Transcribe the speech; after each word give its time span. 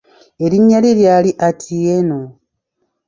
Erinnya 0.43 0.79
lye 0.83 0.91
ly'ali 0.99 1.31
Atieno. 1.47 2.21